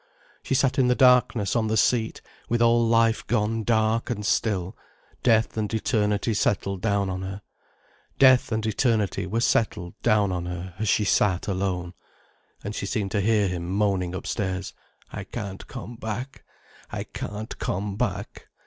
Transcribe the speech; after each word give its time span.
She 0.41 0.55
sat 0.55 0.79
in 0.79 0.87
the 0.87 0.95
darkness 0.95 1.55
on 1.55 1.67
the 1.67 1.77
seat, 1.77 2.21
with 2.49 2.59
all 2.59 2.87
life 2.87 3.27
gone 3.27 3.61
dark 3.63 4.09
and 4.09 4.25
still, 4.25 4.75
death 5.21 5.55
and 5.55 5.71
eternity 5.71 6.33
settled 6.33 6.81
down 6.81 7.07
on 7.07 7.21
her. 7.21 7.43
Death 8.17 8.51
and 8.51 8.65
eternity 8.65 9.27
were 9.27 9.41
settled 9.41 9.93
down 10.01 10.31
on 10.31 10.47
her 10.47 10.73
as 10.79 10.89
she 10.89 11.05
sat 11.05 11.47
alone. 11.47 11.93
And 12.63 12.73
she 12.73 12.87
seemed 12.87 13.11
to 13.11 13.21
hear 13.21 13.47
him 13.47 13.69
moaning 13.69 14.15
upstairs—"I 14.15 15.23
can't 15.23 15.67
come 15.67 15.97
back. 15.97 16.45
I 16.91 17.03
can't 17.03 17.55
come 17.59 17.95
back." 17.95 18.47